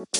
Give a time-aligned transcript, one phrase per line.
[0.00, 0.14] Green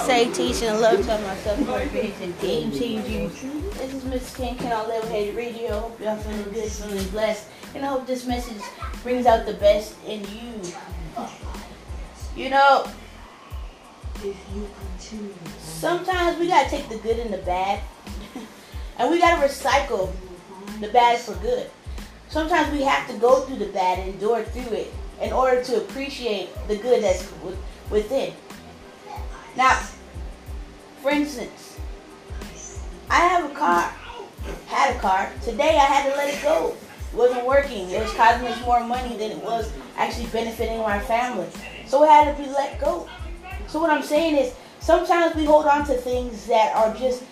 [0.00, 3.40] say teaching and love to myself motivation game changers.
[3.74, 5.78] This is Miss Ken Ken on Level Headed Radio.
[5.78, 7.46] Hope y'all feeling good, feeling blessed,
[7.76, 8.62] and I hope this message
[9.04, 10.60] brings out the best in you.
[12.34, 12.90] You know,
[15.58, 17.80] sometimes we gotta take the good and the bad,
[18.98, 20.12] and we gotta recycle
[20.80, 21.70] the bad for good.
[22.28, 25.76] Sometimes we have to go through the bad and endure through it in order to
[25.78, 27.30] appreciate the good that's
[27.90, 28.32] within.
[29.56, 29.78] Now,
[31.02, 31.78] for instance,
[33.08, 33.92] I have a car.
[34.66, 35.32] Had a car.
[35.42, 36.74] Today I had to let it go.
[37.12, 37.90] It wasn't working.
[37.90, 41.48] It was costing us more money than it was actually benefiting my family.
[41.86, 43.08] So it had to be let go.
[43.66, 47.24] So what I'm saying is sometimes we hold on to things that are just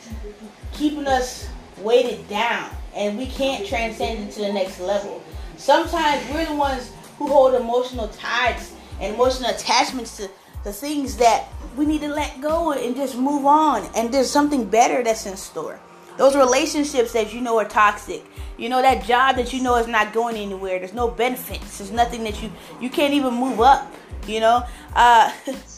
[0.73, 5.23] keeping us weighted down and we can't transcend into the next level.
[5.57, 10.31] Sometimes we're the ones who hold emotional ties and emotional attachments to
[10.65, 13.89] the things that we need to let go and just move on.
[13.95, 15.79] And there's something better that's in store.
[16.17, 18.25] Those relationships that you know are toxic.
[18.57, 20.79] You know that job that you know is not going anywhere.
[20.79, 21.79] There's no benefits.
[21.79, 23.93] There's nothing that you you can't even move up.
[24.27, 25.33] You know, uh,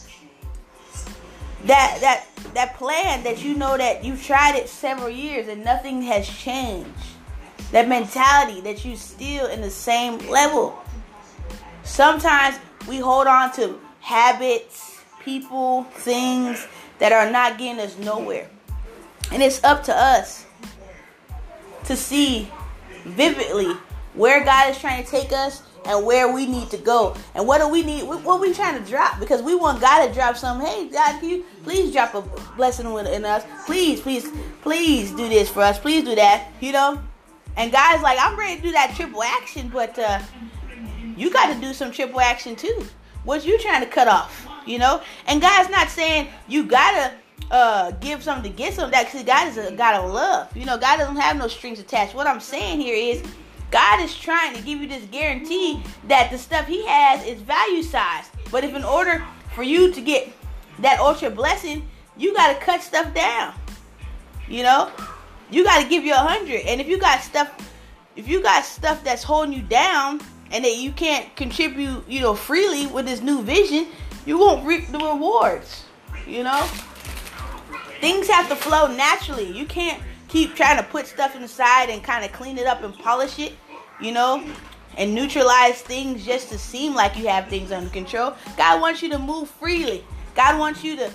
[1.65, 6.01] that that that plan that you know that you've tried it several years and nothing
[6.03, 6.89] has changed.
[7.71, 10.77] That mentality that you still in the same level.
[11.83, 16.65] Sometimes we hold on to habits, people, things
[16.99, 18.49] that are not getting us nowhere.
[19.31, 20.45] And it's up to us
[21.85, 22.49] to see
[23.03, 23.73] vividly
[24.13, 27.15] where God is trying to take us and where we need to go.
[27.33, 28.03] And what do we need?
[28.03, 29.19] What we trying to drop?
[29.19, 30.67] Because we want God to drop something.
[30.67, 32.21] Hey, God, you please drop a
[32.55, 33.43] blessing in us?
[33.65, 34.29] Please, please,
[34.61, 35.79] please do this for us.
[35.79, 36.51] Please do that.
[36.59, 37.01] You know?
[37.55, 40.19] And God's like, I'm ready to do that triple action, but uh,
[41.15, 42.85] you got to do some triple action too.
[43.23, 45.01] What you trying to cut off, you know?
[45.25, 47.13] And God's not saying you gotta
[47.49, 48.91] uh, give something to get something.
[48.91, 50.55] That because God is a God of love.
[50.55, 52.13] You know, God doesn't have no strings attached.
[52.13, 53.23] What I'm saying here is,
[53.71, 57.83] God is trying to give you this guarantee that the stuff He has is value
[57.83, 58.31] sized.
[58.51, 59.23] But if in order
[59.53, 60.31] for you to get
[60.79, 63.53] that ultra blessing, you got to cut stuff down.
[64.47, 64.91] You know,
[65.51, 66.61] you got to give you a hundred.
[66.61, 67.51] And if you got stuff,
[68.15, 72.33] if you got stuff that's holding you down and that you can't contribute, you know,
[72.33, 73.87] freely with this new vision,
[74.25, 75.83] you won't reap the rewards.
[76.25, 76.61] You know,
[77.99, 79.51] things have to flow naturally.
[79.51, 82.93] You can't keep trying to put stuff inside and kind of clean it up and
[82.97, 83.53] polish it,
[84.01, 84.43] you know,
[84.97, 88.33] and neutralize things just to seem like you have things under control.
[88.57, 90.03] God wants you to move freely.
[90.35, 91.11] God wants you to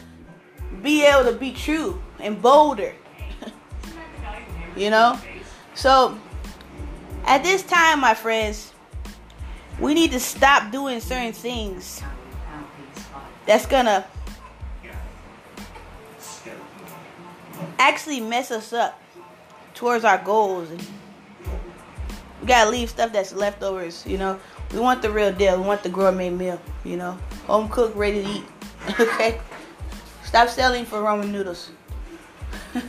[0.83, 2.95] be able to be true and bolder.
[4.77, 5.19] you know?
[5.75, 6.19] So,
[7.25, 8.73] at this time, my friends,
[9.81, 12.03] we need to stop doing certain things
[13.47, 14.07] that's gonna
[17.79, 19.02] actually mess us up
[19.83, 20.69] towards our goals.
[22.41, 24.39] We gotta leave stuff that's leftovers you know?
[24.73, 25.61] We want the real deal.
[25.61, 27.19] We want the gourmet meal you know?
[27.49, 28.45] Home cooked ready to eat
[29.01, 29.41] okay?
[30.23, 31.73] Stop selling for ramen noodles.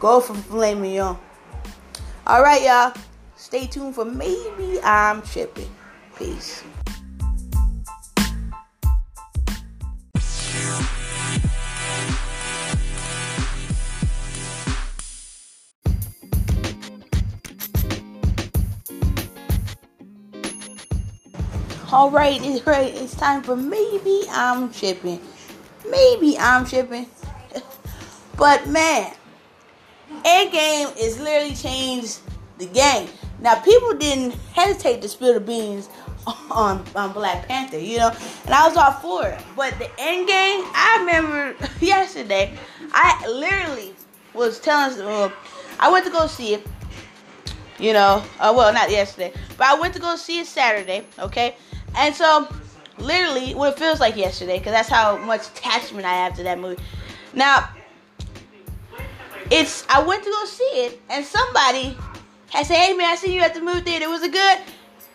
[0.00, 1.16] Go for filet mignon.
[2.26, 2.92] All right y'all.
[3.36, 5.70] Stay tuned for maybe I'm tripping.
[6.18, 6.62] Peace.
[21.92, 22.94] All right, it's right.
[22.94, 25.20] It's time for maybe I'm tripping.
[25.86, 27.06] Maybe I'm tripping.
[28.38, 29.12] but man,
[30.24, 32.20] Endgame is literally changed
[32.56, 33.10] the game.
[33.40, 35.90] Now, people didn't hesitate to spill the beans
[36.50, 38.10] on, on Black Panther, you know,
[38.46, 39.42] and I was all for it.
[39.54, 41.54] But the end game, I remember
[41.84, 42.56] yesterday,
[42.92, 43.94] I literally
[44.32, 45.30] was telling, well,
[45.78, 46.66] I went to go see it,
[47.78, 51.56] you know, uh, well, not yesterday, but I went to go see it Saturday, okay,
[51.96, 52.48] and so
[52.98, 56.58] literally, what it feels like yesterday, because that's how much attachment I have to that
[56.58, 56.82] movie.
[57.34, 57.70] Now,
[59.50, 61.96] it's I went to go see it, and somebody
[62.50, 64.08] had said, hey man, I see you at the movie theater.
[64.08, 64.58] Was it good?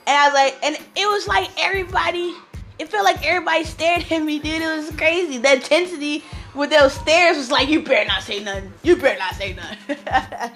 [0.08, 2.34] And I was like, and it was like everybody,
[2.80, 4.62] it felt like everybody stared at me, dude.
[4.62, 5.38] It was crazy.
[5.38, 6.24] The intensity
[6.56, 8.74] with those stares was like, you better not say nothing.
[8.84, 9.98] You better not say nothing.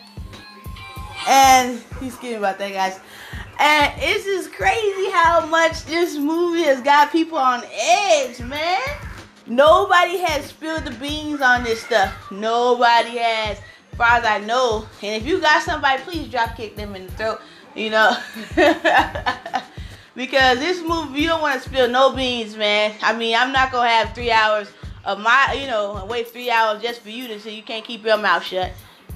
[1.28, 3.00] and he's kidding about that, guys.
[3.62, 8.82] And it's just crazy how much this movie has got people on edge, man.
[9.46, 12.12] Nobody has spilled the beans on this stuff.
[12.32, 14.88] Nobody has, as far as I know.
[15.04, 17.40] And if you got somebody, please drop kick them in the throat.
[17.76, 18.18] You know,
[20.16, 22.96] because this movie you don't want to spill no beans, man.
[23.04, 24.72] I mean, I'm not gonna have three hours
[25.06, 28.04] of my, you know, wait three hours just for you to say you can't keep
[28.04, 28.72] your mouth shut.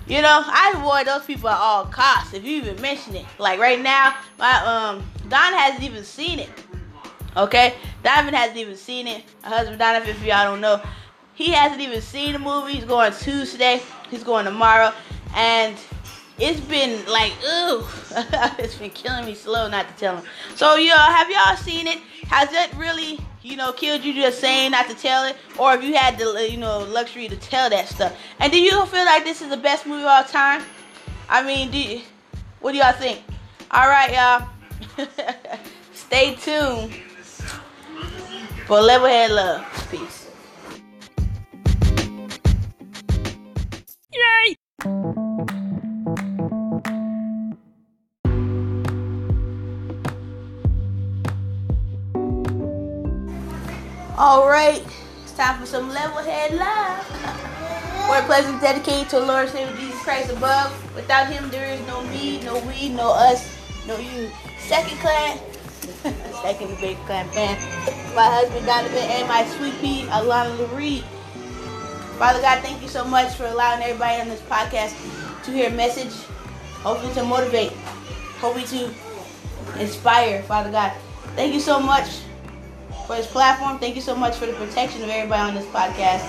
[0.07, 2.33] You know, I avoid those people at all costs.
[2.33, 6.49] If you even mention it, like right now, my um Don hasn't even seen it.
[7.35, 7.73] Okay,
[8.03, 9.23] Donovan hasn't even seen it.
[9.43, 10.81] My husband Donovan, if y'all don't know,
[11.33, 12.73] he hasn't even seen the movie.
[12.73, 13.81] He's going Tuesday.
[14.11, 14.93] He's going tomorrow,
[15.35, 15.75] and
[16.37, 17.85] it's been like, ooh,
[18.59, 20.25] it's been killing me slow not to tell him.
[20.55, 21.99] So, know, have y'all seen it?
[22.27, 25.83] Has it really you know, killed you just saying not to tell it, or if
[25.83, 28.17] you had the you know luxury to tell that stuff.
[28.39, 30.63] And do you feel like this is the best movie of all time?
[31.29, 32.01] I mean, do you,
[32.59, 33.21] what do y'all think?
[33.69, 34.49] All right, y'all.
[35.93, 36.91] Stay tuned
[38.65, 39.87] for Level Head Love.
[39.91, 40.29] Peace.
[44.11, 45.64] Yay!
[46.05, 46.13] All
[54.47, 54.83] right,
[55.23, 57.01] it's time for some level head love.
[58.07, 60.71] We're pleasant dedicated to the Lord Savior Jesus Christ above.
[60.93, 63.57] Without him, there is no me, no we, no us,
[63.87, 64.29] no you.
[64.59, 65.39] Second clan,
[66.43, 67.57] second big clan fan.
[68.15, 71.03] My husband Donovan and my sweet pea Alana Reed.
[72.19, 74.93] Father God, thank you so much for allowing everybody on this podcast
[75.45, 76.13] to hear a message,
[76.81, 77.71] hopefully to motivate,
[78.39, 78.93] hopefully to
[79.79, 80.91] inspire, Father God.
[81.35, 82.21] Thank you so much
[83.05, 83.77] for this platform.
[83.77, 86.25] Thank you so much for the protection of everybody on this podcast,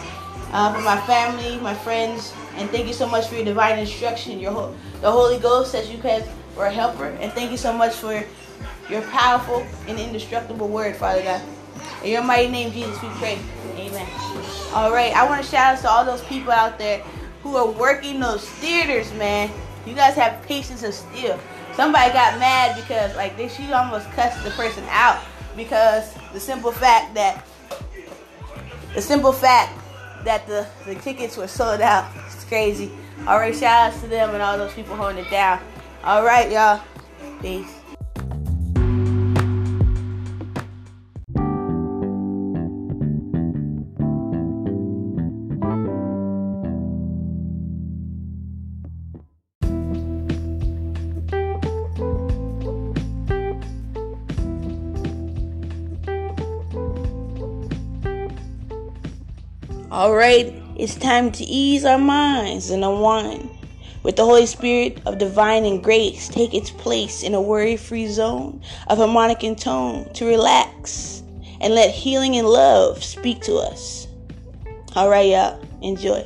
[0.53, 4.39] uh, for my family, my friends, and thank you so much for your divine instruction.
[4.39, 7.95] Your the Holy Ghost says you guys were a helper, and thank you so much
[7.95, 8.23] for
[8.91, 11.43] your powerful and indestructible word, Father God.
[12.05, 13.39] In your mighty name, Jesus, we pray.
[13.77, 14.07] Amen.
[14.73, 17.03] All right, I want to shout out to all those people out there
[17.47, 19.51] who are working those theaters, man.
[19.87, 21.39] You guys have patience of steel.
[21.75, 25.23] Somebody got mad because like they she almost cussed the person out
[25.57, 27.47] because the simple fact that
[28.95, 29.79] the simple fact
[30.25, 32.11] that the, the tickets were sold out.
[32.27, 32.91] It's crazy.
[33.27, 35.61] All right, shout outs to them and all those people holding it down.
[36.03, 36.83] All right, y'all.
[37.41, 37.76] Peace.
[60.07, 63.51] All right, it's time to ease our minds and unwind.
[64.05, 68.07] With the Holy Spirit of divine and grace take its place in a worry free
[68.07, 71.25] zone of harmonic and tone to relax
[71.61, 74.07] and let healing and love speak to us.
[74.95, 76.25] All right, y'all, enjoy.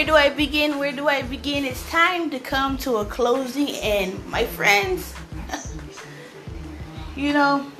[0.00, 0.78] Where do I begin?
[0.78, 1.66] Where do I begin?
[1.66, 5.12] It's time to come to a closing, and my friends,
[7.16, 7.70] you know,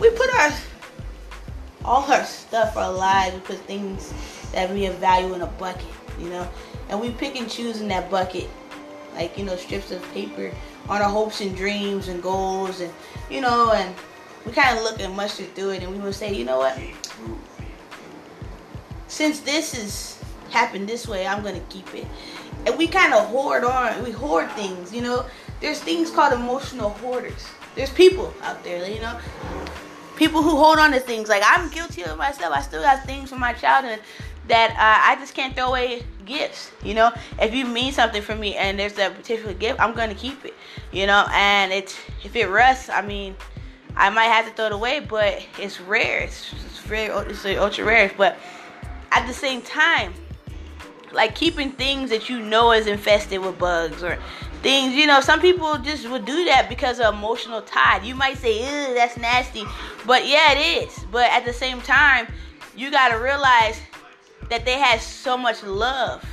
[0.00, 0.50] we put our
[1.84, 4.12] all our stuff, our lives, we put things
[4.50, 5.86] that we have value in a bucket,
[6.18, 6.48] you know,
[6.88, 8.48] and we pick and choose in that bucket,
[9.14, 10.52] like you know, strips of paper
[10.88, 12.92] on our hopes and dreams and goals, and
[13.30, 13.94] you know, and
[14.44, 16.76] we kind of look and muster through it, and we will say, you know what?
[19.06, 20.19] Since this is
[20.50, 22.06] happened this way, I'm gonna keep it.
[22.66, 25.24] And we kind of hoard on, we hoard things, you know.
[25.60, 27.46] There's things called emotional hoarders.
[27.74, 29.18] There's people out there, you know,
[30.16, 31.28] people who hold on to things.
[31.28, 32.54] Like I'm guilty of myself.
[32.54, 34.00] I still got things from my childhood
[34.48, 36.72] that uh, I just can't throw away gifts.
[36.82, 40.14] You know, if you mean something for me and there's a particular gift, I'm gonna
[40.14, 40.54] keep it.
[40.92, 43.36] You know, and it's if it rusts, I mean,
[43.96, 46.20] I might have to throw it away, but it's rare.
[46.20, 48.12] It's, it's very it's ultra rare.
[48.16, 48.38] But
[49.12, 50.12] at the same time,
[51.12, 54.18] like keeping things that you know is infested with bugs or
[54.62, 58.36] things you know some people just would do that because of emotional tie you might
[58.36, 59.64] say that's nasty
[60.06, 61.04] but yeah it is.
[61.10, 62.26] But at the same time
[62.76, 63.80] you got to realize
[64.48, 66.24] that they had so much love.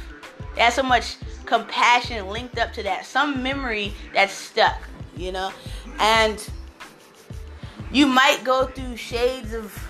[0.56, 4.82] They had so much compassion linked up to that some memory that's stuck
[5.18, 5.52] you know?
[6.00, 6.48] And
[7.92, 9.87] you might go through shades of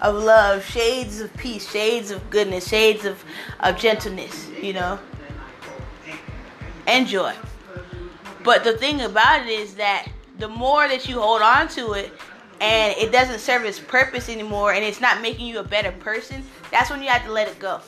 [0.00, 3.22] of love, shades of peace, shades of goodness, shades of,
[3.60, 4.98] of gentleness, you know.
[6.86, 7.34] and joy.
[8.44, 12.12] But the thing about it is that the more that you hold on to it
[12.60, 16.42] and it doesn't serve its purpose anymore and it's not making you a better person,
[16.70, 17.80] that's when you have to let it go.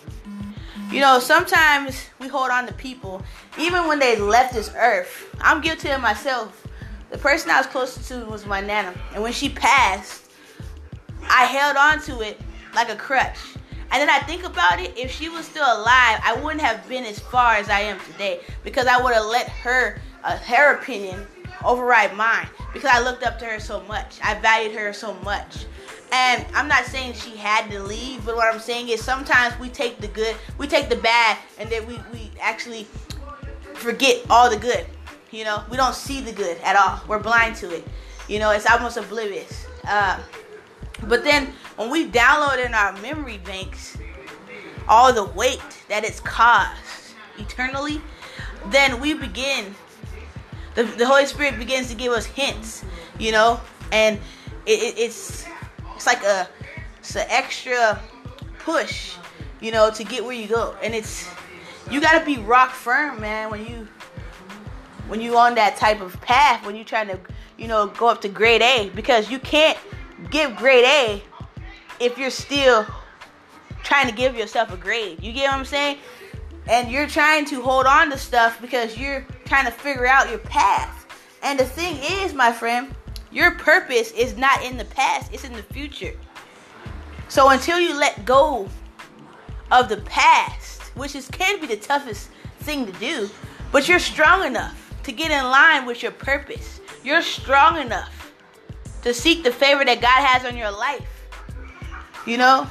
[0.90, 3.22] You know, sometimes we hold on to people,
[3.58, 5.32] even when they left this earth.
[5.40, 6.66] I'm guilty of myself.
[7.10, 8.92] The person I was closest to was my nana.
[9.14, 10.19] And when she passed,
[11.30, 12.40] I held on to it
[12.74, 13.38] like a crutch.
[13.92, 17.04] And then I think about it, if she was still alive, I wouldn't have been
[17.04, 21.26] as far as I am today because I would have let her, uh, her opinion
[21.64, 24.18] override mine because I looked up to her so much.
[24.22, 25.66] I valued her so much.
[26.12, 29.68] And I'm not saying she had to leave, but what I'm saying is sometimes we
[29.68, 32.84] take the good, we take the bad, and then we, we actually
[33.74, 34.86] forget all the good.
[35.30, 37.00] You know, we don't see the good at all.
[37.06, 37.84] We're blind to it.
[38.28, 39.66] You know, it's almost oblivious.
[39.84, 40.18] Uh,
[41.08, 43.96] but then when we download in our memory banks
[44.88, 48.00] all the weight that it's caused eternally,
[48.66, 49.74] then we begin.
[50.74, 52.84] The, the Holy Spirit begins to give us hints,
[53.18, 53.60] you know,
[53.92, 54.18] and
[54.66, 55.46] it, it, it's
[55.96, 56.48] it's like a
[56.98, 58.00] it's an extra
[58.60, 59.14] push,
[59.60, 61.28] you know, to get where you go, and it's
[61.90, 63.88] you gotta be rock firm, man, when you
[65.08, 67.18] when you on that type of path, when you trying to,
[67.58, 69.76] you know, go up to grade A, because you can't
[70.30, 71.22] give grade A
[71.98, 72.86] if you're still
[73.82, 75.22] trying to give yourself a grade.
[75.22, 75.98] You get what I'm saying?
[76.68, 80.38] And you're trying to hold on to stuff because you're trying to figure out your
[80.38, 81.06] path.
[81.42, 82.94] And the thing is, my friend,
[83.32, 86.14] your purpose is not in the past, it's in the future.
[87.28, 88.68] So until you let go
[89.70, 93.30] of the past, which is can be the toughest thing to do,
[93.72, 96.80] but you're strong enough to get in line with your purpose.
[97.04, 98.19] You're strong enough
[99.02, 101.06] to seek the favor that God has on your life.
[102.26, 102.64] You know,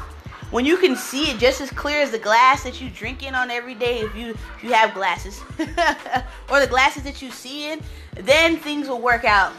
[0.52, 3.36] when you can see it just as clear as the glass that you drink in
[3.36, 5.42] on every day, if you if you have glasses,
[6.50, 7.82] or the glasses that you see in,
[8.16, 9.52] then things will work out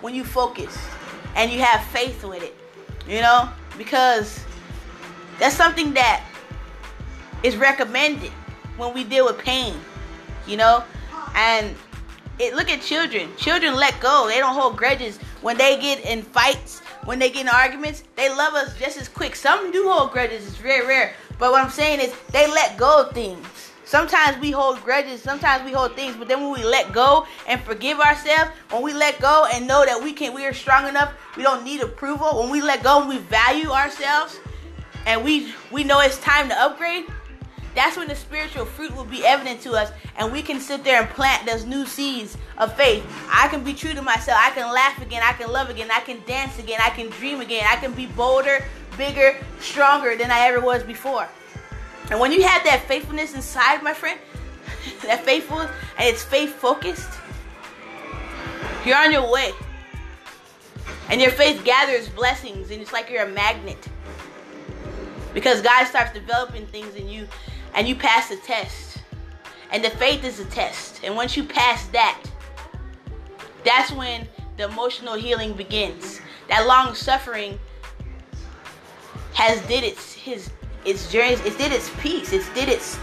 [0.00, 0.76] when you focus
[1.36, 2.56] and you have faith with it.
[3.08, 4.44] You know, because
[5.38, 6.24] that's something that
[7.42, 8.30] is recommended
[8.76, 9.74] when we deal with pain.
[10.46, 10.84] You know,
[11.34, 11.74] and
[12.38, 13.30] it, look at children.
[13.36, 14.26] Children let go.
[14.28, 18.28] They don't hold grudges when they get in fights, when they get in arguments, they
[18.28, 19.36] love us just as quick.
[19.36, 21.14] Some do hold grudges, it's very rare.
[21.38, 23.46] But what I'm saying is they let go of things.
[23.84, 27.60] Sometimes we hold grudges, sometimes we hold things, but then when we let go and
[27.60, 31.12] forgive ourselves, when we let go and know that we can we are strong enough,
[31.36, 34.40] we don't need approval, when we let go and we value ourselves
[35.04, 37.04] and we we know it's time to upgrade,
[37.74, 41.00] that's when the spiritual fruit will be evident to us, and we can sit there
[41.00, 43.04] and plant those new seeds of faith.
[43.30, 44.38] I can be true to myself.
[44.40, 45.22] I can laugh again.
[45.24, 45.90] I can love again.
[45.90, 46.80] I can dance again.
[46.82, 47.64] I can dream again.
[47.66, 48.64] I can be bolder,
[48.98, 51.28] bigger, stronger than I ever was before.
[52.10, 54.20] And when you have that faithfulness inside, my friend,
[55.02, 57.10] that faithfulness, and it's faith focused,
[58.84, 59.52] you're on your way.
[61.08, 63.88] And your faith gathers blessings, and it's like you're a magnet.
[65.32, 67.26] Because God starts developing things in you
[67.74, 68.98] and you pass the test.
[69.70, 71.00] And the faith is a test.
[71.02, 72.22] And once you pass that,
[73.64, 76.20] that's when the emotional healing begins.
[76.48, 77.58] That long suffering
[79.34, 80.50] has did its his
[80.84, 81.34] its journey.
[81.34, 82.32] It did its piece.
[82.32, 82.96] It did its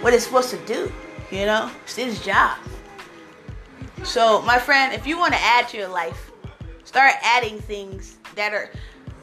[0.00, 0.90] what it's supposed to do.
[1.30, 2.56] You know, it's its job.
[4.04, 6.30] So, my friend, if you want to add to your life,
[6.84, 8.70] start adding things that are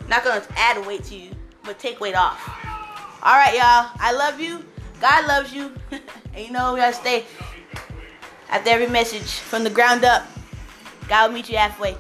[0.09, 1.31] not going to add weight to you,
[1.63, 2.47] but take weight off.
[3.23, 3.89] All right, y'all.
[3.99, 4.65] I love you.
[5.03, 5.69] God loves you.
[5.91, 7.25] and you know, we gotta stay
[8.49, 10.25] after every message from the ground up.
[11.09, 11.97] God will meet you halfway.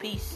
[0.00, 0.29] Peace.